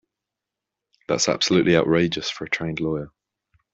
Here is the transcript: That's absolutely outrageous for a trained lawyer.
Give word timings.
That's 1.07 1.29
absolutely 1.29 1.75
outrageous 1.77 2.27
for 2.31 2.45
a 2.45 2.49
trained 2.49 2.79
lawyer. 2.79 3.11